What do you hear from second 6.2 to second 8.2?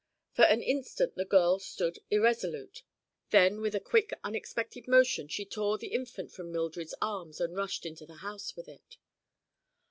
from Mildred's arms and rushed into the